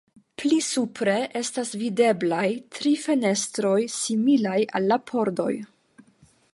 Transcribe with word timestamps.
Pli 0.41 0.55
supre 0.67 1.17
estas 1.41 1.73
videblaj 1.81 2.47
tri 2.79 2.95
fenestroj 3.05 3.77
similaj 3.99 4.59
al 4.81 4.91
la 4.95 4.99
pordoj. 5.13 5.51